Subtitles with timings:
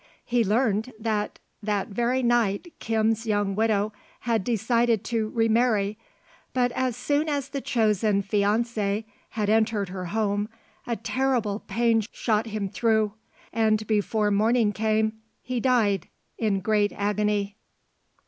[0.25, 5.95] He learned that that very night Kim's young widow had decided to remarry,
[6.55, 10.49] but as soon as the chosen fiancé had entered her home,
[10.87, 13.13] a terrible pain shot him through,
[13.53, 17.55] and before morning came he died in great agony.